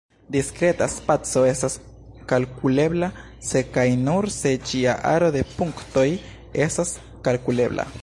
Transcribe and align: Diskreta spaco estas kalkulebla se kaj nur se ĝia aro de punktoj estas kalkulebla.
Diskreta 0.35 0.85
spaco 0.91 1.43
estas 1.49 1.75
kalkulebla 2.31 3.11
se 3.51 3.63
kaj 3.77 3.85
nur 4.09 4.31
se 4.39 4.57
ĝia 4.71 4.97
aro 5.13 5.31
de 5.39 5.47
punktoj 5.55 6.09
estas 6.69 6.99
kalkulebla. 7.29 7.93